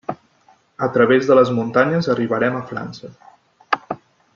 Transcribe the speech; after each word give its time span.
A 0.87 0.87
través 0.95 1.29
de 1.31 1.37
les 1.39 1.51
muntanyes 1.59 2.11
arribarem 2.15 2.61
a 2.61 2.65
França. 2.75 3.15